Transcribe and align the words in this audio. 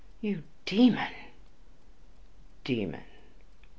"You, 0.19 0.41
demon!" 0.65 1.13
"Demon! 2.63 3.03